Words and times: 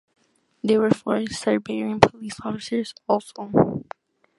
There 0.63 0.79
were 0.79 0.89
four 0.89 1.27
Serbian 1.27 1.99
police 1.99 2.39
officers 2.43 2.95
also. 3.07 3.85